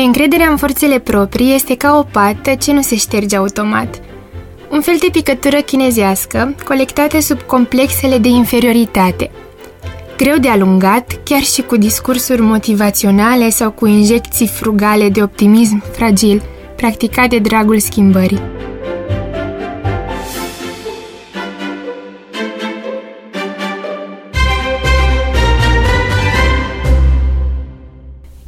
Neîncrederea 0.00 0.48
în 0.48 0.56
forțele 0.56 0.98
proprii 0.98 1.54
este 1.54 1.76
ca 1.76 1.96
o 1.98 2.02
pată 2.02 2.54
ce 2.54 2.72
nu 2.72 2.82
se 2.82 2.96
șterge 2.96 3.36
automat. 3.36 4.00
Un 4.70 4.80
fel 4.80 4.96
de 5.00 5.08
picătură 5.12 5.56
chinezească, 5.56 6.54
colectată 6.64 7.20
sub 7.20 7.40
complexele 7.40 8.18
de 8.18 8.28
inferioritate. 8.28 9.30
Greu 10.16 10.36
de 10.36 10.48
alungat, 10.48 11.20
chiar 11.24 11.40
și 11.40 11.62
cu 11.62 11.76
discursuri 11.76 12.40
motivaționale 12.40 13.50
sau 13.50 13.70
cu 13.70 13.86
injecții 13.86 14.46
frugale 14.46 15.08
de 15.08 15.22
optimism 15.22 15.82
fragil, 15.92 16.42
practicat 16.76 17.28
de 17.28 17.38
dragul 17.38 17.78
schimbării. 17.78 18.40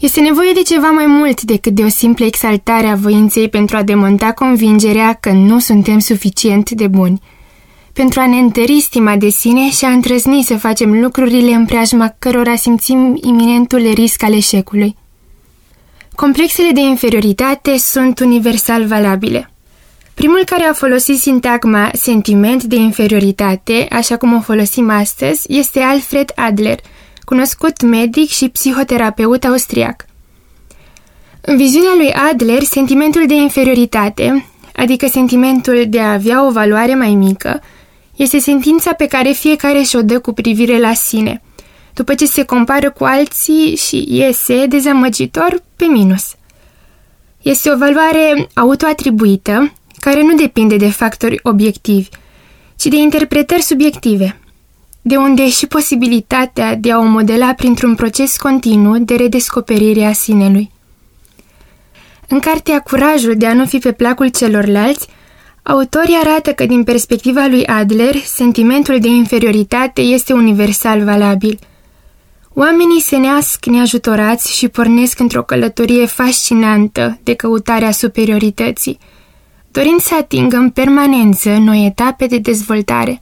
Este 0.02 0.20
nevoie 0.20 0.52
de 0.52 0.62
ceva 0.62 0.91
mai 0.91 1.06
mult 1.06 1.42
decât 1.42 1.73
de 1.73 1.83
o 1.83 1.88
simplă 1.88 2.24
exaltare 2.24 2.87
a 2.87 2.95
voinței 2.95 3.48
pentru 3.48 3.77
a 3.77 3.83
demonta 3.83 4.33
convingerea 4.33 5.12
că 5.12 5.30
nu 5.30 5.59
suntem 5.59 5.98
suficient 5.98 6.70
de 6.70 6.87
buni, 6.87 7.20
pentru 7.92 8.20
a 8.20 8.27
ne 8.27 8.37
întări 8.37 8.80
stima 8.80 9.16
de 9.16 9.28
sine 9.28 9.70
și 9.70 9.84
a 9.84 9.91
întrăzni 9.91 10.42
să 10.42 10.56
facem 10.56 11.01
lucrurile 11.01 11.52
în 11.52 11.65
preajma 11.65 12.15
cărora 12.19 12.55
simțim 12.55 13.19
iminentul 13.23 13.92
risc 13.95 14.23
al 14.23 14.33
eșecului. 14.33 14.97
Complexele 16.14 16.70
de 16.70 16.80
inferioritate 16.80 17.77
sunt 17.78 18.20
universal 18.20 18.84
valabile. 18.84 19.50
Primul 20.14 20.42
care 20.47 20.64
a 20.64 20.73
folosit 20.73 21.19
sintagma 21.19 21.91
sentiment 21.92 22.62
de 22.62 22.77
inferioritate, 22.77 23.87
așa 23.91 24.16
cum 24.16 24.34
o 24.34 24.41
folosim 24.41 24.91
astăzi, 24.91 25.44
este 25.48 25.81
Alfred 25.81 26.33
Adler– 26.34 26.78
cunoscut 27.33 27.83
medic 27.83 28.28
și 28.28 28.48
psihoterapeut 28.48 29.44
austriac. 29.44 30.05
În 31.41 31.56
viziunea 31.56 31.94
lui 31.97 32.12
Adler, 32.12 32.62
sentimentul 32.62 33.27
de 33.27 33.34
inferioritate, 33.34 34.47
adică 34.77 35.06
sentimentul 35.06 35.84
de 35.88 36.00
a 36.00 36.12
avea 36.12 36.47
o 36.47 36.50
valoare 36.50 36.94
mai 36.94 37.14
mică, 37.14 37.62
este 38.16 38.38
sentința 38.38 38.92
pe 38.92 39.06
care 39.06 39.30
fiecare 39.30 39.83
și-o 39.83 40.03
dă 40.03 40.19
cu 40.19 40.33
privire 40.33 40.78
la 40.78 40.94
sine, 40.94 41.42
după 41.94 42.14
ce 42.14 42.27
se 42.27 42.42
compară 42.44 42.91
cu 42.91 43.05
alții 43.05 43.77
și 43.77 44.06
iese 44.08 44.66
dezamăgitor 44.66 45.62
pe 45.77 45.84
minus. 45.84 46.34
Este 47.42 47.70
o 47.70 47.77
valoare 47.77 48.48
autoatribuită, 48.55 49.72
care 50.00 50.22
nu 50.22 50.34
depinde 50.34 50.77
de 50.77 50.91
factori 50.91 51.41
obiectivi, 51.42 52.08
ci 52.77 52.86
de 52.86 52.97
interpretări 52.97 53.62
subiective– 53.62 54.36
de 55.03 55.17
unde 55.17 55.48
și 55.48 55.67
posibilitatea 55.67 56.75
de 56.75 56.92
a 56.92 56.98
o 56.98 57.05
modela 57.05 57.53
printr-un 57.55 57.95
proces 57.95 58.36
continuu 58.36 58.98
de 58.98 59.14
redescoperire 59.14 60.05
a 60.05 60.12
sinelui. 60.12 60.70
În 62.28 62.39
cartea 62.39 62.81
Curajul 62.81 63.34
de 63.36 63.47
a 63.47 63.55
nu 63.55 63.67
fi 63.67 63.78
pe 63.78 63.92
placul 63.92 64.28
celorlalți, 64.28 65.09
autorii 65.62 66.19
arată 66.25 66.53
că 66.53 66.67
din 66.67 66.84
perspectiva 66.84 67.47
lui 67.47 67.67
Adler, 67.67 68.17
sentimentul 68.17 68.98
de 68.98 69.09
inferioritate 69.09 70.00
este 70.00 70.33
universal 70.33 71.05
valabil. 71.05 71.59
Oamenii 72.55 73.00
se 73.00 73.16
neasc 73.16 73.66
neajutorați 73.66 74.56
și 74.56 74.69
pornesc 74.69 75.19
într-o 75.19 75.42
călătorie 75.42 76.06
fascinantă 76.06 77.19
de 77.22 77.34
căutarea 77.34 77.91
superiorității, 77.91 78.98
dorind 79.70 80.00
să 80.00 80.14
atingă 80.14 80.56
în 80.56 80.70
permanență 80.70 81.50
noi 81.50 81.87
etape 81.87 82.27
de 82.27 82.39
dezvoltare 82.39 83.22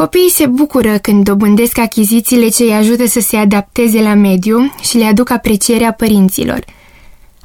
Copiii 0.00 0.30
se 0.30 0.46
bucură 0.46 0.98
când 0.98 1.24
dobândesc 1.24 1.78
achizițiile 1.78 2.48
ce 2.48 2.62
îi 2.62 2.72
ajută 2.72 3.06
să 3.06 3.20
se 3.20 3.36
adapteze 3.36 4.02
la 4.02 4.14
mediu 4.14 4.74
și 4.82 4.96
le 4.96 5.04
aduc 5.04 5.30
aprecierea 5.30 5.92
părinților. 5.92 6.64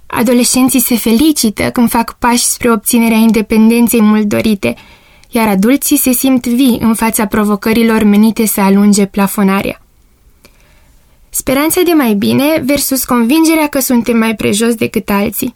Adolescenții 0.06 0.80
se 0.80 0.96
felicită 0.96 1.64
când 1.64 1.90
fac 1.90 2.18
pași 2.20 2.44
spre 2.44 2.72
obținerea 2.72 3.18
independenței 3.18 4.02
mult 4.02 4.26
dorite, 4.26 4.76
iar 5.30 5.48
adulții 5.48 5.98
se 5.98 6.12
simt 6.12 6.48
vii 6.48 6.78
în 6.82 6.94
fața 6.94 7.26
provocărilor 7.26 8.04
menite 8.04 8.46
să 8.46 8.62
alunge 8.62 9.06
plafonarea. 9.06 9.82
Speranța 11.30 11.82
de 11.82 11.92
mai 11.92 12.14
bine 12.14 12.64
versus 12.66 13.04
convingerea 13.04 13.68
că 13.68 13.80
suntem 13.80 14.18
mai 14.18 14.36
prejos 14.36 14.76
decât 14.76 15.10
alții. 15.10 15.56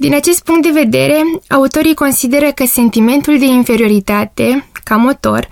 Din 0.00 0.14
acest 0.14 0.42
punct 0.44 0.62
de 0.62 0.80
vedere, 0.80 1.22
autorii 1.48 1.94
consideră 1.94 2.52
că 2.52 2.66
sentimentul 2.66 3.38
de 3.38 3.44
inferioritate, 3.44 4.68
ca 4.84 4.96
motor, 4.96 5.48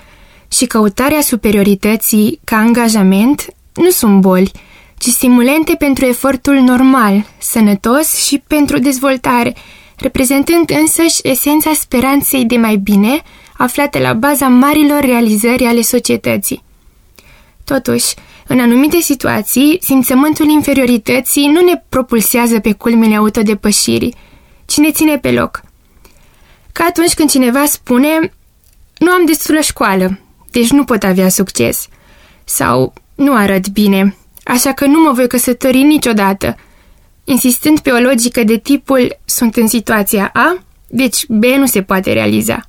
și 0.52 0.66
căutarea 0.66 1.20
superiorității 1.20 2.40
ca 2.44 2.56
angajament 2.56 3.46
nu 3.74 3.90
sunt 3.90 4.20
boli, 4.20 4.50
ci 4.98 5.06
stimulente 5.06 5.74
pentru 5.74 6.04
efortul 6.04 6.54
normal, 6.54 7.26
sănătos 7.38 8.26
și 8.26 8.42
pentru 8.46 8.78
dezvoltare, 8.78 9.54
reprezentând 9.96 10.70
însăși 10.80 11.20
esența 11.22 11.72
speranței 11.72 12.44
de 12.44 12.56
mai 12.56 12.76
bine, 12.76 13.22
aflate 13.56 13.98
la 13.98 14.12
baza 14.12 14.48
marilor 14.48 15.00
realizări 15.00 15.64
ale 15.64 15.80
societății. 15.80 16.62
Totuși, 17.64 18.14
în 18.46 18.60
anumite 18.60 19.00
situații, 19.00 19.78
simțământul 19.80 20.48
inferiorității 20.48 21.46
nu 21.46 21.60
ne 21.60 21.82
propulsează 21.88 22.60
pe 22.60 22.72
culmile 22.72 23.16
autodepășirii, 23.16 24.14
ci 24.66 24.76
ne 24.76 24.90
ține 24.90 25.18
pe 25.18 25.30
loc. 25.30 25.62
Ca 26.72 26.84
atunci 26.88 27.14
când 27.14 27.30
cineva 27.30 27.64
spune 27.64 28.32
nu 28.98 29.10
am 29.10 29.26
destulă 29.26 29.60
școală, 29.60 30.18
deci 30.50 30.70
nu 30.70 30.84
pot 30.84 31.02
avea 31.02 31.28
succes. 31.28 31.88
Sau 32.44 32.92
nu 33.14 33.34
arăt 33.34 33.68
bine, 33.68 34.16
așa 34.44 34.72
că 34.72 34.86
nu 34.86 35.00
mă 35.00 35.12
voi 35.12 35.28
căsători 35.28 35.82
niciodată. 35.82 36.56
Insistând 37.24 37.80
pe 37.80 37.90
o 37.90 37.98
logică 37.98 38.44
de 38.44 38.58
tipul 38.58 39.18
sunt 39.24 39.56
în 39.56 39.68
situația 39.68 40.30
A, 40.34 40.62
deci 40.86 41.26
B 41.28 41.44
nu 41.44 41.66
se 41.66 41.82
poate 41.82 42.12
realiza. 42.12 42.68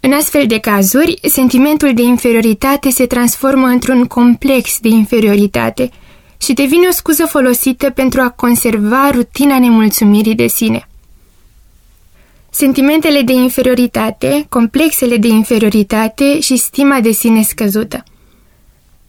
În 0.00 0.12
astfel 0.12 0.46
de 0.46 0.58
cazuri, 0.58 1.18
sentimentul 1.22 1.94
de 1.94 2.02
inferioritate 2.02 2.90
se 2.90 3.06
transformă 3.06 3.66
într-un 3.66 4.04
complex 4.06 4.78
de 4.80 4.88
inferioritate 4.88 5.90
și 6.42 6.52
devine 6.52 6.86
o 6.88 6.92
scuză 6.92 7.26
folosită 7.26 7.90
pentru 7.90 8.20
a 8.20 8.30
conserva 8.30 9.10
rutina 9.10 9.58
nemulțumirii 9.58 10.34
de 10.34 10.46
sine. 10.46 10.88
Sentimentele 12.50 13.22
de 13.22 13.32
inferioritate, 13.32 14.46
complexele 14.48 15.16
de 15.16 15.28
inferioritate 15.28 16.40
și 16.40 16.56
stima 16.56 17.00
de 17.00 17.10
sine 17.10 17.42
scăzută. 17.42 18.04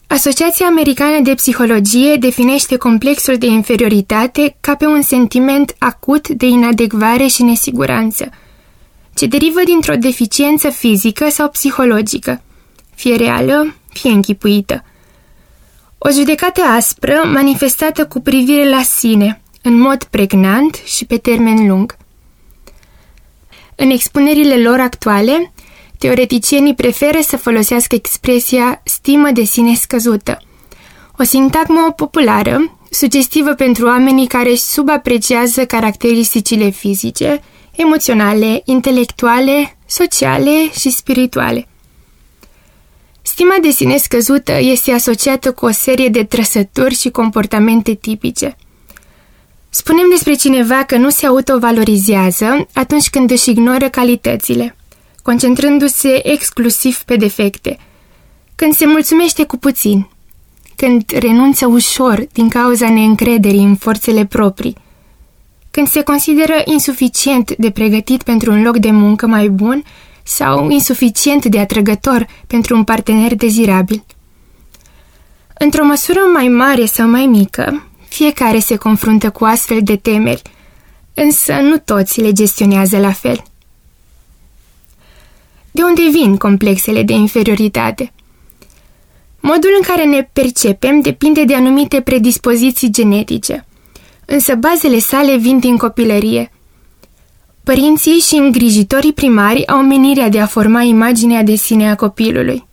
Asociația 0.07 0.65
Americană 0.65 1.19
de 1.19 1.33
Psihologie 1.33 2.15
definește 2.15 2.77
complexul 2.77 3.37
de 3.37 3.45
inferioritate 3.45 4.55
ca 4.59 4.75
pe 4.75 4.85
un 4.85 5.01
sentiment 5.01 5.75
acut 5.77 6.27
de 6.27 6.45
inadecvare 6.45 7.27
și 7.27 7.43
nesiguranță, 7.43 8.29
ce 9.15 9.25
derivă 9.25 9.59
dintr-o 9.65 9.95
deficiență 9.95 10.69
fizică 10.69 11.29
sau 11.29 11.49
psihologică, 11.49 12.41
fie 12.95 13.15
reală, 13.15 13.75
fie 13.93 14.11
închipuită. 14.11 14.83
O 16.05 16.09
judecată 16.11 16.61
aspră 16.61 17.21
manifestată 17.33 18.05
cu 18.05 18.19
privire 18.19 18.69
la 18.69 18.81
sine, 18.81 19.41
în 19.61 19.77
mod 19.77 20.03
pregnant 20.03 20.75
și 20.85 21.05
pe 21.05 21.17
termen 21.17 21.67
lung– 21.67 21.95
în 23.75 23.89
expunerile 23.89 24.61
lor 24.61 24.79
actuale, 24.79 25.53
teoreticienii 25.97 26.75
preferă 26.75 27.19
să 27.21 27.37
folosească 27.37 27.95
expresia 27.95 28.81
stimă 28.83 29.31
de 29.31 29.43
sine 29.43 29.75
scăzută, 29.75 30.41
o 31.19 31.23
sintagmă 31.23 31.93
populară, 31.95 32.77
sugestivă 32.89 33.53
pentru 33.53 33.85
oamenii 33.85 34.27
care 34.27 34.49
își 34.49 34.61
subapreciază 34.61 35.65
caracteristicile 35.65 36.69
fizice, 36.69 37.41
emoționale, 37.75 38.61
intelectuale, 38.65 39.77
sociale 39.85 40.71
și 40.79 40.89
spirituale. 40.89 41.67
Stima 43.33 43.55
de 43.61 43.69
sine 43.69 43.97
scăzută 43.97 44.57
este 44.59 44.91
asociată 44.91 45.51
cu 45.51 45.65
o 45.65 45.71
serie 45.71 46.07
de 46.07 46.23
trăsături 46.23 46.95
și 46.95 47.09
comportamente 47.09 47.93
tipice– 47.93 48.55
Spunem 49.75 50.05
despre 50.09 50.33
cineva 50.33 50.83
că 50.83 50.97
nu 50.97 51.09
se 51.09 51.25
autovalorizează 51.25 52.67
atunci 52.73 53.09
când 53.09 53.31
își 53.31 53.49
ignoră 53.49 53.89
calitățile, 53.89 54.75
concentrându-se 55.21 56.31
exclusiv 56.31 57.01
pe 57.01 57.15
defecte, 57.15 57.77
când 58.55 58.73
se 58.73 58.85
mulțumește 58.85 59.43
cu 59.43 59.57
puțin, 59.57 60.09
când 60.75 61.03
renunță 61.19 61.67
ușor 61.67 62.27
din 62.31 62.49
cauza 62.49 62.89
neîncrederii 62.89 63.63
în 63.63 63.75
forțele 63.75 64.25
proprii, 64.25 64.77
când 65.71 65.87
se 65.87 66.01
consideră 66.01 66.61
insuficient 66.65 67.55
de 67.55 67.71
pregătit 67.71 68.23
pentru 68.23 68.51
un 68.51 68.61
loc 68.61 68.77
de 68.77 68.91
muncă 68.91 69.27
mai 69.27 69.49
bun 69.49 69.83
sau 70.23 70.69
insuficient 70.69 71.45
de 71.45 71.59
atrăgător 71.59 72.27
pentru 72.47 72.75
un 72.75 72.83
partener 72.83 73.35
dezirabil. 73.35 74.03
Într-o 75.59 75.85
măsură 75.85 76.19
mai 76.33 76.47
mare 76.47 76.85
sau 76.85 77.07
mai 77.07 77.25
mică, 77.25 77.87
fiecare 78.07 78.59
se 78.59 78.75
confruntă 78.75 79.29
cu 79.29 79.43
astfel 79.43 79.79
de 79.81 79.95
temeri, 79.95 80.41
însă 81.13 81.53
nu 81.53 81.77
toți 81.77 82.21
le 82.21 82.31
gestionează 82.31 82.97
la 82.99 83.11
fel. 83.11 83.43
De 85.71 85.81
unde 85.83 86.01
vin 86.11 86.37
complexele 86.37 87.03
de 87.03 87.13
inferioritate? 87.13 88.11
Modul 89.39 89.69
în 89.77 89.83
care 89.87 90.05
ne 90.05 90.29
percepem 90.33 91.01
depinde 91.01 91.43
de 91.43 91.55
anumite 91.55 92.01
predispoziții 92.01 92.91
genetice, 92.91 93.65
însă 94.25 94.55
bazele 94.55 94.99
sale 94.99 95.37
vin 95.37 95.59
din 95.59 95.77
copilărie. 95.77 96.51
Părinții 97.63 98.19
și 98.19 98.35
îngrijitorii 98.35 99.13
primari 99.13 99.67
au 99.67 99.81
menirea 99.81 100.29
de 100.29 100.39
a 100.39 100.45
forma 100.45 100.81
imaginea 100.81 101.43
de 101.43 101.55
sine 101.55 101.89
a 101.89 101.95
copilului. 101.95 102.67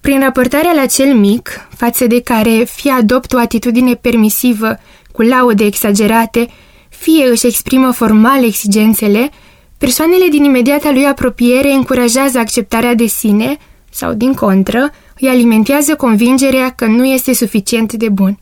Prin 0.00 0.20
raportarea 0.20 0.72
la 0.72 0.86
cel 0.86 1.14
mic, 1.14 1.68
față 1.76 2.06
de 2.06 2.20
care 2.20 2.64
fie 2.70 2.90
adoptă 2.90 3.36
o 3.36 3.38
atitudine 3.38 3.94
permisivă 3.94 4.78
cu 5.12 5.22
laude 5.22 5.64
exagerate, 5.64 6.48
fie 6.88 7.28
își 7.30 7.46
exprimă 7.46 7.90
formal 7.90 8.44
exigențele, 8.44 9.30
persoanele 9.78 10.28
din 10.30 10.44
imediata 10.44 10.90
lui 10.90 11.06
apropiere 11.06 11.72
încurajează 11.72 12.38
acceptarea 12.38 12.94
de 12.94 13.06
sine 13.06 13.56
sau, 13.90 14.12
din 14.12 14.34
contră, 14.34 14.90
îi 15.20 15.28
alimentează 15.28 15.94
convingerea 15.94 16.70
că 16.70 16.86
nu 16.86 17.04
este 17.04 17.34
suficient 17.34 17.92
de 17.92 18.08
bun. 18.08 18.38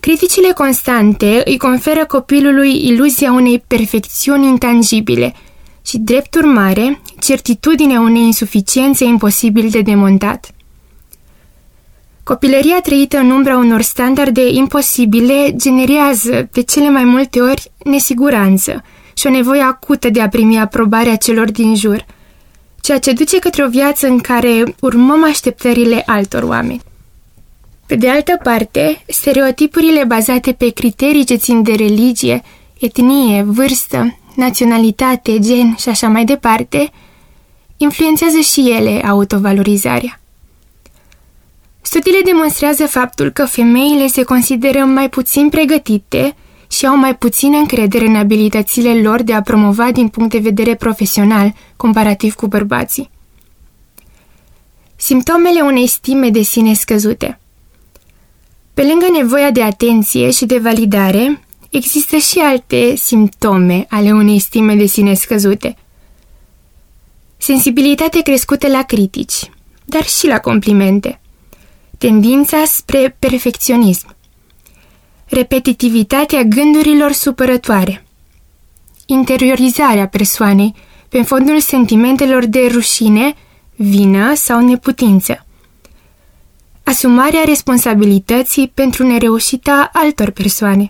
Criticile 0.00 0.52
constante 0.52 1.42
îi 1.44 1.56
conferă 1.56 2.06
copilului 2.06 2.86
iluzia 2.86 3.32
unei 3.32 3.64
perfecțiuni 3.66 4.46
intangibile 4.46 5.34
și, 5.86 5.98
drept 5.98 6.34
urmare, 6.34 7.00
certitudinea 7.20 8.00
unei 8.00 8.22
insuficiențe 8.22 9.04
imposibil 9.04 9.68
de 9.70 9.80
demontat. 9.80 10.50
Copilăria 12.22 12.80
trăită 12.80 13.18
în 13.18 13.30
umbra 13.30 13.56
unor 13.56 13.80
standarde 13.80 14.48
imposibile 14.48 15.52
generează, 15.56 16.48
de 16.52 16.62
cele 16.62 16.90
mai 16.90 17.04
multe 17.04 17.40
ori, 17.40 17.70
nesiguranță 17.84 18.84
și 19.14 19.26
o 19.26 19.30
nevoie 19.30 19.60
acută 19.60 20.10
de 20.10 20.20
a 20.20 20.28
primi 20.28 20.58
aprobarea 20.58 21.16
celor 21.16 21.50
din 21.50 21.74
jur, 21.74 22.06
ceea 22.80 22.98
ce 22.98 23.12
duce 23.12 23.38
către 23.38 23.64
o 23.64 23.68
viață 23.68 24.06
în 24.06 24.18
care 24.18 24.74
urmăm 24.80 25.24
așteptările 25.24 26.02
altor 26.06 26.42
oameni. 26.42 26.80
Pe 27.88 27.96
de 27.96 28.10
altă 28.10 28.38
parte, 28.42 29.04
stereotipurile 29.06 30.04
bazate 30.04 30.52
pe 30.52 30.68
criterii 30.68 31.24
ce 31.24 31.34
țin 31.34 31.62
de 31.62 31.72
religie, 31.72 32.42
etnie, 32.78 33.42
vârstă, 33.42 34.18
naționalitate, 34.34 35.38
gen 35.38 35.74
și 35.76 35.88
așa 35.88 36.08
mai 36.08 36.24
departe, 36.24 36.90
influențează 37.76 38.38
și 38.38 38.70
ele 38.70 39.02
autovalorizarea. 39.06 40.20
Studiile 41.80 42.20
demonstrează 42.24 42.86
faptul 42.86 43.30
că 43.30 43.44
femeile 43.44 44.06
se 44.06 44.22
consideră 44.22 44.84
mai 44.84 45.08
puțin 45.08 45.48
pregătite 45.48 46.36
și 46.70 46.86
au 46.86 46.96
mai 46.96 47.16
puțină 47.16 47.56
încredere 47.56 48.06
în 48.06 48.16
abilitățile 48.16 49.00
lor 49.00 49.22
de 49.22 49.32
a 49.32 49.42
promova 49.42 49.90
din 49.92 50.08
punct 50.08 50.30
de 50.30 50.38
vedere 50.38 50.74
profesional, 50.74 51.54
comparativ 51.76 52.34
cu 52.34 52.46
bărbații. 52.46 53.10
Simptomele 54.96 55.60
unei 55.60 55.86
stime 55.86 56.30
de 56.30 56.42
sine 56.42 56.74
scăzute 56.74 57.38
Pe 58.78 58.84
lângă 58.84 59.06
nevoia 59.12 59.50
de 59.50 59.62
atenție 59.62 60.30
și 60.30 60.46
de 60.46 60.58
validare, 60.58 61.42
există 61.70 62.16
și 62.16 62.38
alte 62.38 62.94
simptome 62.96 63.86
ale 63.88 64.12
unei 64.12 64.38
stime 64.38 64.74
de 64.74 64.86
sine 64.86 65.14
scăzute. 65.14 65.76
Sensibilitate 67.36 68.22
crescută 68.22 68.68
la 68.68 68.82
critici, 68.82 69.50
dar 69.84 70.04
și 70.04 70.26
la 70.26 70.38
complimente– 70.38 71.20
tendința 71.98 72.64
spre 72.64 73.16
perfecționism, 73.18 74.16
repetitivitatea 75.24 76.42
gândurilor 76.42 77.12
supărătoare, 77.12 78.06
interiorizarea 79.06 80.08
persoanei 80.08 80.74
pe 81.08 81.22
fondul 81.22 81.60
sentimentelor 81.60 82.44
de 82.44 82.66
rușine, 82.72 83.34
vină 83.76 84.34
sau 84.34 84.60
neputință, 84.60 85.46
asumarea 86.88 87.44
responsabilității 87.44 88.70
pentru 88.74 89.06
nereușita 89.06 89.90
altor 89.92 90.30
persoane, 90.30 90.88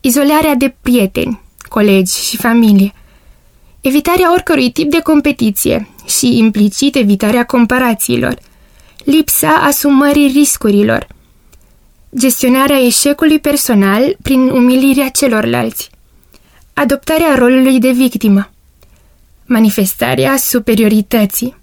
izolarea 0.00 0.54
de 0.54 0.74
prieteni, 0.80 1.40
colegi 1.68 2.20
și 2.20 2.36
familie, 2.36 2.92
evitarea 3.80 4.32
oricărui 4.32 4.70
tip 4.70 4.90
de 4.90 5.00
competiție 5.00 5.88
și 6.06 6.38
implicit 6.38 6.94
evitarea 6.96 7.44
comparațiilor, 7.44 8.38
lipsa 9.04 9.50
asumării 9.50 10.32
riscurilor, 10.32 11.06
gestionarea 12.18 12.78
eșecului 12.78 13.38
personal 13.38 14.16
prin 14.22 14.48
umilirea 14.48 15.08
celorlalți, 15.08 15.90
adoptarea 16.72 17.34
rolului 17.34 17.78
de 17.78 17.90
victimă, 17.90 18.50
manifestarea 19.46 20.36
superiorității. 20.36 21.56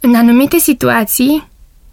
În 0.00 0.14
anumite 0.14 0.58
situații, 0.58 1.48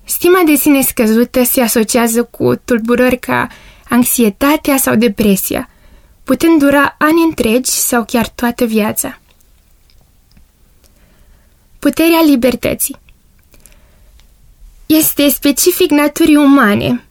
stima 0.08 0.42
de 0.46 0.56
sine 0.56 0.82
scăzută 0.82 1.44
se 1.44 1.62
asociază 1.62 2.24
cu 2.24 2.56
tulburări 2.56 3.18
ca 3.18 3.48
anxietatea 3.90 4.78
sau 4.78 4.96
depresia, 4.96 5.70
putând 6.24 6.60
dura 6.60 6.96
ani 6.98 7.24
întregi 7.24 7.70
sau 7.72 8.06
chiar 8.06 8.28
toată 8.28 8.66
viața. 8.66 9.20
Puterea 11.80 12.22
libertății 12.26 12.96
este 14.86 15.30
specific 15.30 15.90
naturii 15.90 16.36
umane 16.36 17.04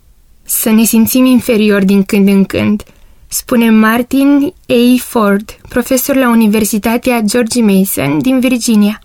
să 0.43 0.71
ne 0.71 0.85
simțim 0.85 1.25
inferior 1.25 1.85
din 1.85 2.03
când 2.03 2.29
în 2.29 2.45
când, 2.45 2.83
spune 3.29 3.71
Martin 3.71 4.55
A. 4.67 4.99
Ford, 4.99 5.59
profesor 5.69 6.17
la 6.17 6.29
Universitatea 6.29 7.21
George 7.21 7.63
Mason 7.63 8.19
din 8.19 8.41
Virginia. 8.41 9.01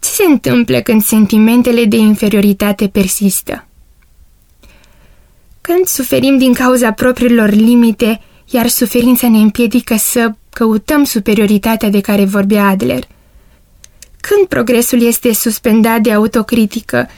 Ce 0.00 0.10
se 0.10 0.24
întâmplă 0.24 0.80
când 0.80 1.02
sentimentele 1.02 1.84
de 1.84 1.96
inferioritate 1.96 2.88
persistă? 2.88 3.66
Când 5.60 5.86
suferim 5.86 6.38
din 6.38 6.52
cauza 6.52 6.92
propriilor 6.92 7.50
limite, 7.50 8.20
iar 8.50 8.66
suferința 8.66 9.28
ne 9.28 9.38
împiedică 9.38 9.96
să 9.96 10.32
căutăm 10.50 11.04
superioritatea 11.04 11.88
de 11.90 12.00
care 12.00 12.24
vorbea 12.24 12.64
Adler– 12.64 13.06
când 14.28 14.46
progresul 14.48 15.02
este 15.02 15.32
suspendat 15.32 16.00
de 16.00 16.12
autocritică, 16.12 17.08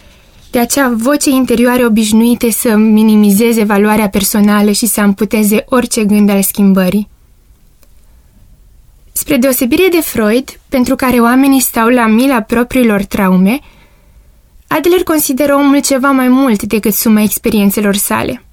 de 0.51 0.59
acea 0.59 0.93
voce 0.97 1.31
interioară 1.31 1.85
obișnuite 1.85 2.51
să 2.51 2.77
minimizeze 2.77 3.65
valoarea 3.65 4.09
personală 4.09 4.71
și 4.71 4.87
să 4.87 5.01
amputeze 5.01 5.65
orice 5.69 6.05
gând 6.05 6.31
al 6.31 6.43
schimbării. 6.43 7.09
Spre 9.21 9.37
deosebire 9.37 9.89
de 9.89 10.01
Freud, 10.01 10.61
pentru 10.69 10.97
care 10.97 11.21
oamenii 11.21 11.61
stau 11.61 11.89
la 11.89 12.07
mila 12.07 12.41
propriilor 12.41 13.05
traume, 13.05 13.59
Adler 14.67 15.03
consideră 15.03 15.55
omul 15.55 15.81
ceva 15.81 16.11
mai 16.11 16.29
mult 16.29 16.63
decât 16.63 16.93
suma 16.93 17.23
experiențelor 17.23 17.95
sale. 17.95 18.45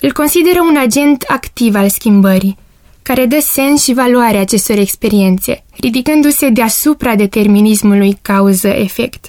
Îl 0.00 0.12
consideră 0.12 0.60
un 0.60 0.76
agent 0.76 1.24
activ 1.26 1.74
al 1.74 1.88
schimbării, 1.88 2.56
care 3.02 3.26
dă 3.26 3.40
sens 3.40 3.82
și 3.82 3.92
valoare 3.92 4.36
acestor 4.36 4.78
experiențe, 4.78 5.64
ridicându-se 5.80 6.48
deasupra 6.48 7.14
determinismului 7.14 8.18
cauză-efect. 8.22 9.28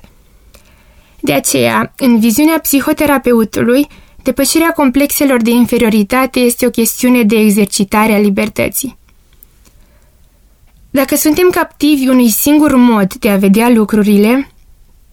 De 1.20 1.34
aceea, 1.34 1.94
în 1.98 2.20
viziunea 2.20 2.60
psihoterapeutului, 2.60 3.88
depășirea 4.24 4.72
complexelor 4.72 5.42
de 5.42 5.52
inferioritate 5.52 6.40
este 6.40 6.66
o 6.66 6.70
chestiune 6.70 7.24
de 7.24 7.36
exercitare 7.36 8.13
a 8.13 8.20
libertății. 8.20 9.02
Dacă 10.94 11.16
suntem 11.16 11.50
captivi 11.50 12.08
unui 12.08 12.30
singur 12.30 12.76
mod 12.76 13.14
de 13.14 13.30
a 13.30 13.38
vedea 13.38 13.70
lucrurile, 13.70 14.52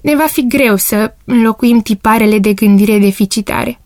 ne 0.03 0.17
va 0.17 0.27
fi 0.27 0.47
greu 0.47 0.77
să 0.77 1.15
înlocuim 1.25 1.81
tiparele 1.81 2.39
de 2.39 2.53
gândire 2.53 2.99
deficitare. 2.99 3.81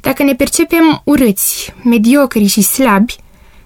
Dacă 0.00 0.22
ne 0.22 0.34
percepem 0.34 1.00
urâți, 1.04 1.74
mediocri 1.84 2.46
și 2.46 2.62
slabi, 2.62 3.16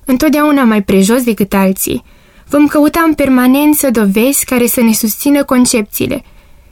întotdeauna 0.05 0.65
mai 0.65 0.83
prejos 0.83 1.23
decât 1.23 1.53
alții, 1.53 2.05
vom 2.49 2.67
căuta 2.67 3.01
în 3.07 3.15
permanență 3.15 3.91
dovezi 3.91 4.45
care 4.45 4.67
să 4.67 4.81
ne 4.81 4.93
susțină 4.93 5.45
concepțiile 5.45 6.25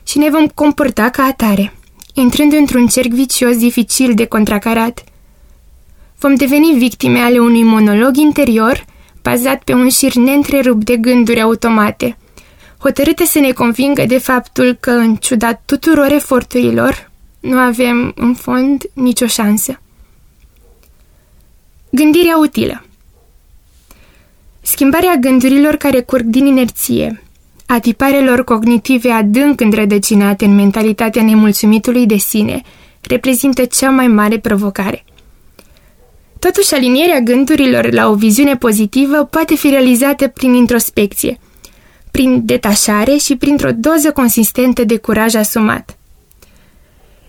și 0.07 0.19
ne 0.19 0.31
vom 0.31 0.47
comporta 0.47 1.11
ca 1.11 1.23
atare, 1.23 1.73
intrând 2.15 2.53
într-un 2.53 2.87
cerc 2.87 3.11
vicios 3.11 3.57
dificil 3.57 4.15
de 4.15 4.25
contracarat. 4.25 5.05
Vom 6.19 6.35
deveni 6.35 6.75
victime 6.79 7.19
ale 7.19 7.39
unui 7.39 7.63
monolog 7.63 8.17
interior 8.17 8.93
bazat 9.25 9.63
pe 9.63 9.73
un 9.73 9.89
șir 9.89 10.15
neîntrerupt 10.15 10.85
de 10.85 10.97
gânduri 10.97 11.41
automate, 11.41 12.17
hotărâte 12.79 13.25
să 13.25 13.39
ne 13.39 13.53
convingă 13.53 14.05
de 14.07 14.19
faptul 14.19 14.77
că, 14.81 14.91
în 14.91 15.17
ciuda 15.17 15.53
tuturor 15.53 16.11
eforturilor, 16.11 17.11
nu 17.41 17.57
avem, 17.57 18.13
în 18.17 18.35
fond, 18.35 18.83
nicio 18.93 19.27
șansă. 19.27 19.81
Gândirea 21.91 22.39
utilă 22.39 22.85
Schimbarea 24.61 25.15
gândurilor 25.15 25.75
care 25.77 26.01
curg 26.01 26.25
din 26.25 26.47
inerție, 26.47 27.23
a 27.67 27.79
tiparelor 27.79 28.45
cognitive 28.45 29.11
adânc 29.11 29.61
înrădăcinate 29.61 30.45
în 30.45 30.55
mentalitatea 30.55 31.23
nemulțumitului 31.23 32.07
de 32.07 32.17
sine, 32.17 32.63
reprezintă 33.01 33.65
cea 33.65 33.91
mai 33.91 34.07
mare 34.07 34.39
provocare. 34.39 35.05
Totuși, 36.45 36.75
alinierea 36.75 37.21
gândurilor 37.21 37.93
la 37.93 38.09
o 38.09 38.15
viziune 38.15 38.57
pozitivă 38.57 39.25
poate 39.25 39.55
fi 39.55 39.69
realizată 39.69 40.29
prin 40.29 40.55
introspecție, 40.55 41.39
prin 42.11 42.41
detașare 42.45 43.17
și 43.17 43.37
printr-o 43.37 43.71
doză 43.75 44.13
consistentă 44.13 44.85
de 44.85 44.97
curaj 44.97 45.35
asumat. 45.35 45.97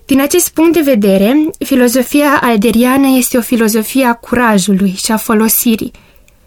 Din 0.06 0.22
acest 0.22 0.54
punct 0.54 0.74
de 0.74 0.82
vedere, 0.82 1.50
filozofia 1.66 2.40
alderiană 2.42 3.08
este 3.18 3.38
o 3.38 3.42
filozofie 3.42 4.06
a 4.06 4.14
curajului 4.14 4.94
și 5.04 5.12
a 5.12 5.18
folosirii, 5.18 5.92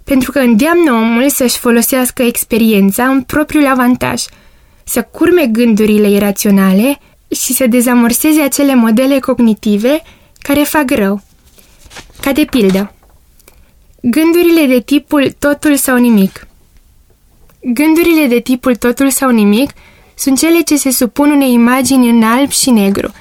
pentru 0.05 0.31
că 0.31 0.39
îndeamnă 0.39 0.93
omul 0.93 1.29
să-și 1.29 1.59
folosească 1.59 2.23
experiența 2.23 3.05
în 3.09 3.23
propriul 3.23 3.67
avantaj, 3.67 4.23
să 4.85 5.03
curme 5.03 5.47
gândurile 5.47 6.11
iraționale 6.11 6.99
și 7.29 7.53
să 7.53 7.67
dezamorseze 7.67 8.41
acele 8.41 8.75
modele 8.75 9.19
cognitive 9.19 10.03
care 10.43 10.61
fac 10.61 10.91
rău. 10.91 11.27
Ca 12.21 12.33
de 12.33 12.45
pildă, 12.45 12.93
gândurile 14.01 14.67
de 14.67 14.81
tipul 14.81 15.35
totul 15.39 15.77
sau 15.77 15.97
nimic. 15.97 16.47
Gândurile 17.61 18.27
de 18.27 18.41
tipul 18.41 18.77
totul 18.77 19.11
sau 19.11 19.31
nimic 19.31 19.71
sunt 20.15 20.39
cele 20.39 20.61
ce 20.61 20.77
se 20.77 20.91
supun 20.91 21.31
unei 21.31 21.53
imagini 21.53 22.09
în 22.09 22.23
alb 22.23 22.51
și 22.51 22.71
negru, 22.71 23.13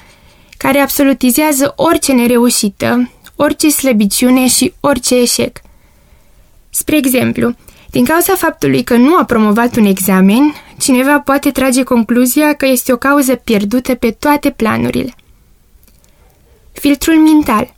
care 0.56 0.78
absolutizează 0.78 1.72
orice 1.76 2.12
nereușită, 2.12 3.10
orice 3.36 3.70
slăbiciune 3.70 4.46
și 4.46 4.72
orice 4.80 5.20
eșec. 5.20 5.60
Spre 6.70 6.96
exemplu, 6.96 7.54
din 7.90 8.04
cauza 8.04 8.34
faptului 8.34 8.82
că 8.82 8.96
nu 8.96 9.16
a 9.16 9.24
promovat 9.24 9.76
un 9.76 9.84
examen, 9.84 10.54
cineva 10.78 11.20
poate 11.20 11.50
trage 11.50 11.82
concluzia 11.82 12.52
că 12.52 12.66
este 12.66 12.92
o 12.92 12.96
cauză 12.96 13.34
pierdută 13.34 13.94
pe 13.94 14.10
toate 14.10 14.50
planurile. 14.50 15.14
Filtrul 16.72 17.16
mental 17.18 17.76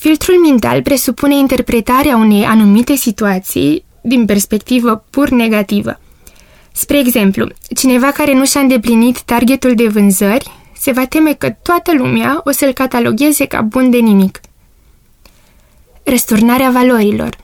Filtrul 0.00 0.40
mental 0.40 0.82
presupune 0.82 1.34
interpretarea 1.34 2.16
unei 2.16 2.44
anumite 2.44 2.94
situații 2.94 3.84
din 4.02 4.24
perspectivă 4.24 5.04
pur 5.10 5.28
negativă. 5.28 6.00
Spre 6.72 6.98
exemplu, 6.98 7.48
cineva 7.76 8.10
care 8.10 8.34
nu 8.34 8.44
și-a 8.44 8.60
îndeplinit 8.60 9.20
targetul 9.20 9.74
de 9.74 9.86
vânzări 9.86 10.50
se 10.78 10.92
va 10.92 11.06
teme 11.06 11.32
că 11.32 11.50
toată 11.62 11.92
lumea 11.94 12.40
o 12.44 12.50
să-l 12.50 12.72
catalogheze 12.72 13.44
ca 13.44 13.60
bun 13.60 13.90
de 13.90 13.98
nimic. 13.98 14.40
Răsturnarea 16.02 16.70
valorilor 16.70 17.36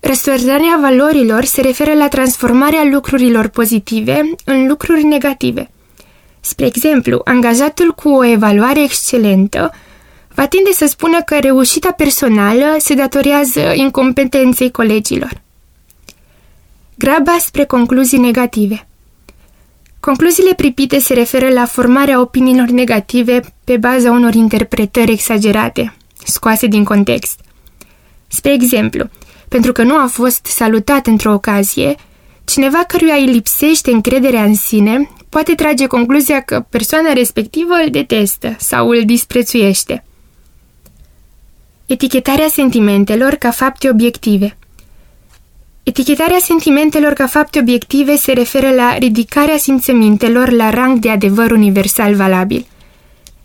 Răsturnarea 0.00 0.78
valorilor 0.80 1.44
se 1.44 1.60
referă 1.60 1.92
la 1.92 2.08
transformarea 2.08 2.84
lucrurilor 2.84 3.48
pozitive 3.48 4.30
în 4.44 4.66
lucruri 4.66 5.02
negative. 5.02 5.70
Spre 6.40 6.66
exemplu, 6.66 7.20
angajatul 7.24 7.92
cu 7.92 8.08
o 8.08 8.24
evaluare 8.24 8.82
excelentă 8.82 9.70
va 10.34 10.46
tinde 10.46 10.72
să 10.72 10.86
spună 10.86 11.22
că 11.22 11.38
reușita 11.38 11.92
personală 11.92 12.76
se 12.78 12.94
datorează 12.94 13.72
incompetenței 13.74 14.70
colegilor. 14.70 15.40
Graba 16.98 17.36
spre 17.38 17.64
concluzii 17.64 18.18
negative 18.18 18.84
Concluziile 20.00 20.54
pripite 20.54 20.98
se 20.98 21.14
referă 21.14 21.48
la 21.48 21.64
formarea 21.64 22.20
opiniilor 22.20 22.68
negative 22.68 23.40
pe 23.64 23.76
baza 23.76 24.10
unor 24.10 24.34
interpretări 24.34 25.12
exagerate, 25.12 25.94
scoase 26.24 26.66
din 26.66 26.84
context. 26.84 27.40
Spre 28.26 28.52
exemplu, 28.52 29.08
pentru 29.48 29.72
că 29.72 29.82
nu 29.82 29.94
a 29.94 30.06
fost 30.06 30.46
salutat 30.46 31.06
într-o 31.06 31.32
ocazie, 31.32 31.94
cineva 32.44 32.78
căruia 32.78 33.14
îi 33.14 33.26
lipsește 33.26 33.90
încrederea 33.90 34.42
în 34.42 34.54
sine 34.54 35.10
poate 35.28 35.54
trage 35.54 35.86
concluzia 35.86 36.40
că 36.40 36.64
persoana 36.68 37.12
respectivă 37.12 37.74
îl 37.84 37.90
detestă 37.90 38.54
sau 38.58 38.88
îl 38.88 39.04
disprețuiește. 39.04 40.04
Etichetarea 41.90 42.48
sentimentelor 42.48 43.34
ca 43.34 43.50
fapte 43.50 43.88
obiective 43.88 44.56
Etichetarea 45.82 46.38
sentimentelor 46.38 47.12
ca 47.12 47.26
fapte 47.26 47.58
obiective 47.58 48.16
se 48.16 48.32
referă 48.32 48.70
la 48.70 48.96
ridicarea 48.98 49.56
simțămintelor 49.56 50.50
la 50.50 50.70
rang 50.70 50.98
de 50.98 51.10
adevăr 51.10 51.50
universal 51.50 52.14
valabil. 52.14 52.66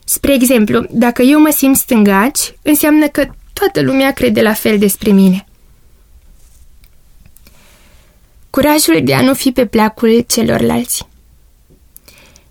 Spre 0.03 0.33
exemplu, 0.33 0.85
dacă 0.89 1.21
eu 1.21 1.39
mă 1.39 1.49
simt 1.49 1.75
stângaci, 1.75 2.53
înseamnă 2.61 3.07
că 3.07 3.27
toată 3.53 3.81
lumea 3.81 4.11
crede 4.11 4.41
la 4.41 4.53
fel 4.53 4.77
despre 4.77 5.11
mine. 5.11 5.45
Curajul 8.49 9.01
de 9.03 9.13
a 9.13 9.21
nu 9.21 9.33
fi 9.33 9.51
pe 9.51 9.65
placul 9.65 10.23
celorlalți 10.27 11.07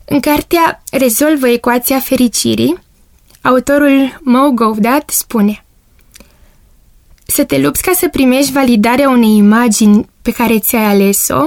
În 0.05 0.21
cartea 0.21 0.83
Rezolvă 0.91 1.49
ecuația 1.49 1.99
fericirii, 1.99 2.79
autorul 3.41 4.21
Mo 4.23 4.51
Govdat 4.51 5.11
spune 5.11 5.64
să 7.27 7.45
te 7.45 7.59
lupți 7.59 7.83
ca 7.83 7.93
să 7.95 8.09
primești 8.09 8.53
validarea 8.53 9.09
unei 9.09 9.37
imagini 9.37 10.09
pe 10.23 10.31
care 10.31 10.59
ți-ai 10.59 10.85
ales-o 10.85 11.47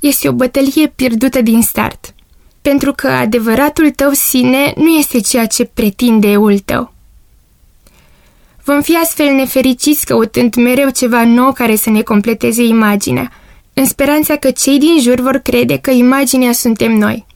este 0.00 0.28
o 0.28 0.32
bătălie 0.32 0.92
pierdută 0.94 1.40
din 1.40 1.62
start, 1.62 2.14
pentru 2.62 2.92
că 2.92 3.08
adevăratul 3.08 3.90
tău 3.90 4.10
sine 4.12 4.72
nu 4.76 4.88
este 4.88 5.20
ceea 5.20 5.46
ce 5.46 5.64
pretinde 5.64 6.28
eul 6.28 6.58
tău. 6.58 6.92
Vom 8.64 8.82
fi 8.82 8.96
astfel 8.96 9.34
nefericiți 9.34 10.06
căutând 10.06 10.54
mereu 10.54 10.90
ceva 10.90 11.24
nou 11.24 11.52
care 11.52 11.76
să 11.76 11.90
ne 11.90 12.02
completeze 12.02 12.62
imaginea, 12.62 13.32
în 13.72 13.86
speranța 13.86 14.36
că 14.36 14.50
cei 14.50 14.78
din 14.78 15.00
jur 15.00 15.20
vor 15.20 15.36
crede 15.36 15.78
că 15.78 15.90
imaginea 15.90 16.52
suntem 16.52 16.92
noi. 16.92 17.26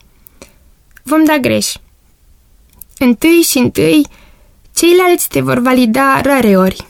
Vom 1.03 1.23
da 1.23 1.37
greș. 1.37 1.73
Întâi 2.97 3.41
și 3.41 3.57
întâi, 3.57 4.05
ceilalți 4.75 5.27
te 5.27 5.41
vor 5.41 5.59
valida 5.59 6.21
rare 6.21 6.57
ori 6.57 6.85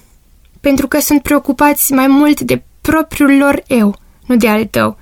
pentru 0.61 0.87
că 0.87 0.99
sunt 0.99 1.21
preocupați 1.21 1.93
mai 1.93 2.07
mult 2.07 2.41
de 2.41 2.61
propriul 2.81 3.37
lor 3.37 3.63
eu, 3.67 3.95
nu 4.25 4.35
de 4.35 4.47
al 4.47 4.65
tău. 4.65 4.97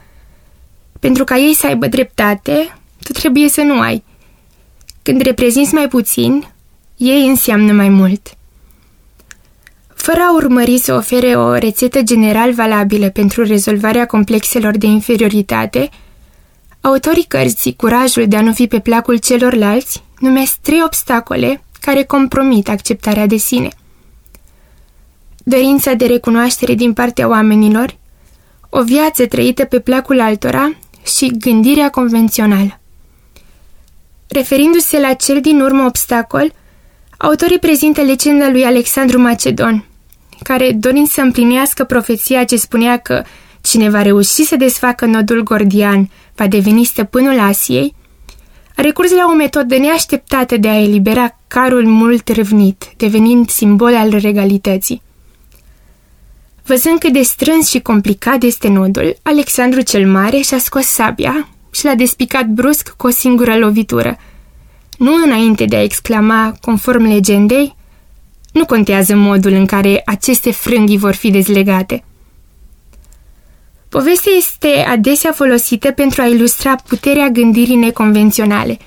Pentru 0.99 1.23
ca 1.23 1.37
ei 1.37 1.53
să 1.53 1.67
aibă 1.67 1.87
dreptate, 1.87 2.77
tu 3.03 3.11
trebuie 3.11 3.49
să 3.49 3.61
nu 3.61 3.79
ai. 3.79 4.03
Când 5.01 5.21
reprezinți 5.21 5.73
mai 5.73 5.87
puțin, 5.87 6.45
ei 6.97 7.27
înseamnă 7.27 7.71
mai 7.71 7.89
mult. 7.89 8.33
Fără 9.93 10.19
a 10.19 10.33
urmări 10.33 10.77
să 10.77 10.93
ofere 10.93 11.35
o 11.35 11.53
rețetă 11.53 12.01
general 12.01 12.53
valabilă 12.53 13.09
pentru 13.09 13.43
rezolvarea 13.43 14.05
complexelor 14.05 14.77
de 14.77 14.85
inferioritate, 14.85 15.89
autorii 16.81 17.25
cărții 17.27 17.75
Curajul 17.75 18.27
de 18.27 18.35
a 18.35 18.41
nu 18.41 18.53
fi 18.53 18.67
pe 18.67 18.79
placul 18.79 19.17
celorlalți 19.17 20.03
numesc 20.19 20.55
trei 20.55 20.83
obstacole 20.85 21.63
care 21.81 22.03
compromit 22.03 22.69
acceptarea 22.69 23.25
de 23.25 23.37
sine– 23.37 23.69
dorința 25.47 25.93
de 25.93 26.05
recunoaștere 26.05 26.73
din 26.73 26.93
partea 26.93 27.27
oamenilor, 27.27 27.95
o 28.69 28.83
viață 28.83 29.25
trăită 29.25 29.65
pe 29.65 29.79
placul 29.79 30.19
altora 30.19 30.77
și 31.17 31.31
gândirea 31.39 31.89
convențională. 31.89 32.79
Referindu-se 34.27 34.99
la 34.99 35.13
cel 35.13 35.41
din 35.41 35.61
urmă 35.61 35.85
obstacol, 35.85 36.53
autorii 37.17 37.59
prezintă 37.59 38.01
legenda 38.01 38.49
lui 38.49 38.63
Alexandru 38.63 39.19
Macedon, 39.19 39.85
care, 40.43 40.71
dorind 40.71 41.07
să 41.07 41.21
împlinească 41.21 41.83
profeția 41.83 42.43
ce 42.43 42.55
spunea 42.55 42.97
că 42.97 43.23
cine 43.61 43.89
va 43.89 44.01
reuși 44.01 44.43
să 44.43 44.55
desfacă 44.55 45.05
nodul 45.05 45.43
gordian 45.43 46.09
va 46.35 46.47
deveni 46.47 46.83
stăpânul 46.83 47.39
Asiei, 47.39 47.95
a 48.75 48.81
recurs 48.81 49.11
la 49.11 49.25
o 49.31 49.35
metodă 49.35 49.77
neașteptată 49.77 50.57
de 50.57 50.67
a 50.67 50.81
elibera 50.81 51.39
carul 51.47 51.85
mult 51.85 52.29
râvnit, 52.29 52.83
devenind 52.97 53.49
simbol 53.49 53.95
al 53.95 54.09
regalității. 54.09 55.01
Văzând 56.67 56.99
cât 56.99 57.13
de 57.13 57.21
strâns 57.21 57.69
și 57.69 57.79
complicat 57.79 58.43
este 58.43 58.67
nodul, 58.67 59.15
Alexandru 59.21 59.81
cel 59.81 60.07
Mare 60.07 60.37
și-a 60.37 60.57
scos 60.57 60.85
sabia 60.85 61.47
și 61.71 61.85
l-a 61.85 61.95
despicat 61.95 62.45
brusc 62.45 62.93
cu 62.97 63.07
o 63.07 63.09
singură 63.09 63.57
lovitură. 63.57 64.17
Nu 64.97 65.13
înainte 65.25 65.65
de 65.65 65.75
a 65.75 65.83
exclama, 65.83 66.57
conform 66.61 67.03
legendei, 67.03 67.75
nu 68.51 68.65
contează 68.65 69.15
modul 69.15 69.51
în 69.51 69.65
care 69.65 70.01
aceste 70.05 70.51
frânghii 70.51 70.97
vor 70.97 71.13
fi 71.13 71.31
dezlegate. 71.31 72.03
Povestea 73.89 74.31
este 74.37 74.67
adesea 74.67 75.31
folosită 75.31 75.91
pentru 75.91 76.21
a 76.21 76.25
ilustra 76.25 76.75
puterea 76.75 77.29
gândirii 77.29 77.75
neconvenționale, 77.75 78.77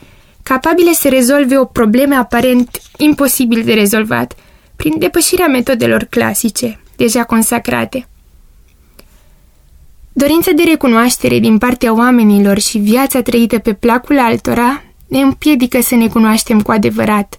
capabile 0.42 0.92
să 0.92 1.08
rezolve 1.08 1.58
o 1.58 1.64
problemă 1.64 2.14
aparent 2.14 2.80
imposibil 2.96 3.62
de 3.64 3.72
rezolvat, 3.72 4.34
prin 4.76 4.98
depășirea 4.98 5.46
metodelor 5.46 6.04
clasice, 6.04 6.80
deja 6.98 7.24
consacrate. 7.24 8.08
Dorința 10.12 10.50
de 10.50 10.62
recunoaștere 10.62 11.38
din 11.38 11.58
partea 11.58 11.94
oamenilor 11.94 12.58
și 12.58 12.78
viața 12.78 13.22
trăită 13.22 13.58
pe 13.58 13.72
placul 13.72 14.18
altora 14.18 14.82
ne 15.06 15.20
împiedică 15.20 15.80
să 15.80 15.94
ne 15.94 16.08
cunoaștem 16.08 16.62
cu 16.62 16.70
adevărat, 16.70 17.38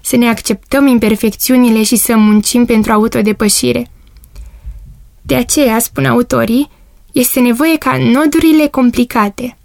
să 0.00 0.16
ne 0.16 0.28
acceptăm 0.28 0.86
imperfecțiunile 0.86 1.82
și 1.82 1.96
să 1.96 2.16
muncim 2.16 2.64
pentru 2.64 2.92
autodepășire. 2.92 3.90
De 5.22 5.34
aceea, 5.34 5.78
spun 5.78 6.04
autorii, 6.04 6.70
este 7.12 7.40
nevoie 7.40 7.76
ca 7.76 7.96
nodurile 7.98 8.66
complicate, 8.66 9.56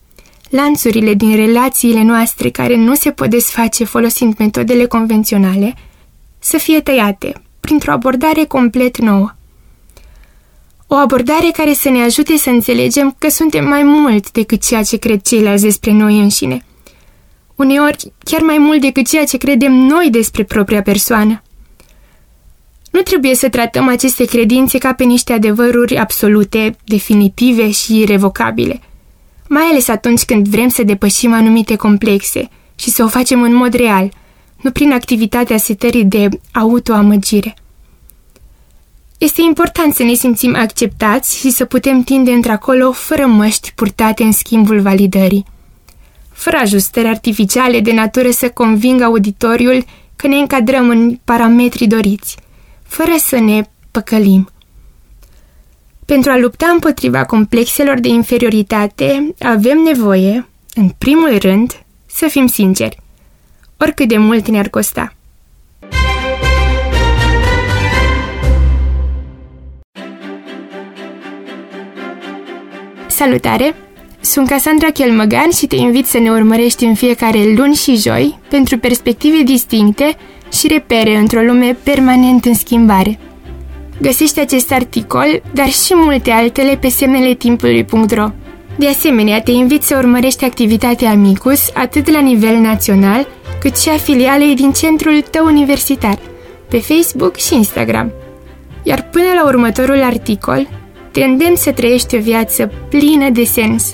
lanțurile 0.50 1.14
din 1.14 1.36
relațiile 1.36 2.04
noastre 2.04 2.50
care 2.50 2.76
nu 2.76 2.96
se 2.96 3.12
pot 3.12 3.30
desface 3.30 3.84
folosind 3.84 4.38
metodele 4.38 4.86
convenționale, 4.86 5.76
să 6.40 6.58
fie 6.58 6.82
tăiate 6.82 7.45
printr-o 7.66 7.92
abordare 7.92 8.44
complet 8.44 8.98
nouă. 8.98 9.36
O 10.88 10.96
abordare 10.96 11.50
care 11.54 11.74
să 11.74 11.90
ne 11.90 12.04
ajute 12.04 12.38
să 12.38 12.50
înțelegem 12.50 13.16
că 13.18 13.30
suntem 13.30 13.68
mai 13.68 13.84
mult 13.84 14.32
decât 14.32 14.66
ceea 14.66 14.84
ce 14.84 14.98
cred 14.98 15.22
ceilalți 15.22 15.64
despre 15.64 15.92
noi 15.92 16.20
înșine. 16.20 16.66
Uneori, 17.56 18.12
chiar 18.24 18.42
mai 18.42 18.58
mult 18.58 18.82
decât 18.82 19.08
ceea 19.08 19.26
ce 19.26 19.38
credem 19.38 19.72
noi 19.72 20.10
despre 20.12 20.44
propria 20.44 20.82
persoană. 20.82 21.42
Nu 22.92 23.02
trebuie 23.02 23.36
să 23.36 23.50
tratăm 23.50 23.88
aceste 23.88 24.26
credințe 24.26 24.78
ca 24.78 24.94
pe 24.94 25.04
niște 25.04 25.34
adevăruri 25.34 25.98
absolute, 25.98 26.76
definitive 26.84 27.72
și 27.72 28.00
irrevocabile, 28.00 28.82
mai 29.50 29.64
ales 29.64 29.88
atunci 29.88 30.24
când 30.24 30.48
vrem 30.48 30.68
să 30.68 30.84
depășim 30.84 31.34
anumite 31.34 31.76
complexe 31.76 32.50
și 32.76 32.90
să 32.90 33.04
o 33.04 33.08
facem 33.08 33.42
în 33.42 33.54
mod 33.54 33.74
real, 33.74 34.12
nu 34.66 34.72
prin 34.72 34.92
activitatea 34.92 35.58
setării 35.58 36.06
de 36.06 36.30
autoamăgire. 36.52 37.54
Este 39.18 39.42
important 39.42 39.94
să 39.94 40.04
ne 40.04 40.14
simțim 40.14 40.56
acceptați 40.56 41.38
și 41.38 41.50
să 41.50 41.66
putem 41.66 42.02
tinde 42.02 42.32
într-acolo 42.32 42.92
fără 42.92 43.26
măști 43.26 43.72
purtate 43.76 44.24
în 44.24 44.32
schimbul 44.32 44.80
validării. 44.80 45.46
Fără 46.32 46.58
ajustări 46.58 47.08
artificiale 47.08 47.80
de 47.80 47.92
natură 47.94 48.30
să 48.30 48.50
convingă 48.50 49.04
auditoriul 49.04 49.86
că 50.16 50.28
ne 50.28 50.36
încadrăm 50.36 50.90
în 50.90 51.20
parametrii 51.24 51.88
doriți, 51.88 52.38
fără 52.84 53.14
să 53.18 53.40
ne 53.40 53.70
păcălim. 53.92 54.50
Pentru 56.06 56.32
a 56.32 56.38
lupta 56.38 56.68
împotriva 56.68 57.26
complexelor 57.26 58.00
de 58.00 58.08
inferioritate, 58.08 59.34
avem 59.40 59.78
nevoie, 59.78 60.50
în 60.74 60.90
primul 60.98 61.38
rând, 61.38 61.84
să 62.06 62.28
fim 62.28 62.48
sinceri, 62.48 63.04
oricât 63.78 64.08
de 64.08 64.18
mult 64.18 64.48
ne-ar 64.48 64.70
costa. 64.70 65.14
Salutare! 73.08 73.76
Sunt 74.20 74.50
Cassandra 74.50 74.88
Chelmăgan 74.88 75.50
și 75.52 75.66
te 75.66 75.76
invit 75.76 76.06
să 76.06 76.20
ne 76.20 76.30
urmărești 76.30 76.84
în 76.86 76.94
fiecare 76.94 77.54
luni 77.56 77.76
și 77.76 77.96
joi 77.96 78.40
pentru 78.50 78.78
perspective 78.78 79.44
distincte 79.44 80.18
și 80.52 80.68
repere 80.68 81.18
într-o 81.18 81.42
lume 81.42 81.78
permanent 81.84 82.46
în 82.46 82.54
schimbare. 82.54 83.20
Găsești 84.02 84.40
acest 84.40 84.72
articol, 84.72 85.42
dar 85.54 85.70
și 85.70 85.96
multe 85.96 86.32
altele 86.32 86.76
pe 86.76 86.88
semnele 86.88 87.34
timpului.ro. 87.34 88.28
De 88.78 88.88
asemenea, 88.88 89.42
te 89.42 89.52
invit 89.52 89.84
să 89.84 89.98
urmărești 89.98 90.46
activitatea 90.46 91.10
Amicus 91.10 91.70
atât 91.74 92.10
la 92.12 92.20
nivel 92.20 92.56
național, 92.56 93.28
cât 93.60 93.78
și 93.78 93.90
a 93.90 93.98
filialei 93.98 94.56
din 94.56 94.72
centrul 94.72 95.22
tău 95.22 95.46
universitar, 95.46 96.18
pe 96.68 96.80
Facebook 96.80 97.36
și 97.36 97.56
Instagram. 97.56 98.12
Iar 98.84 99.10
până 99.12 99.34
la 99.36 99.46
următorul 99.46 100.04
articol, 100.04 100.68
te 101.12 101.24
îndemn 101.24 101.56
să 101.56 101.72
trăiești 101.72 102.16
o 102.16 102.20
viață 102.20 102.72
plină 102.90 103.30
de 103.30 103.44
sens. 103.44 103.94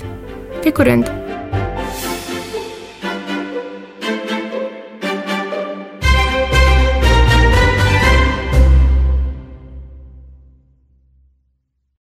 Pe 0.62 0.70
curând! 0.70 1.21